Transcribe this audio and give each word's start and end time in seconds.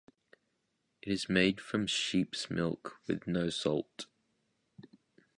It 1.03 1.13
is 1.13 1.29
made 1.29 1.61
from 1.61 1.85
sheep's 1.85 2.49
milk 2.49 2.95
with 3.07 3.27
no 3.27 3.51
salt. 3.51 4.07